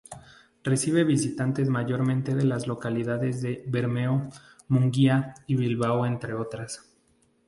[0.63, 4.29] Recibe visitantes mayormente de las localidades de Bermeo,
[4.67, 6.91] Munguía y Bilbao, entre otras.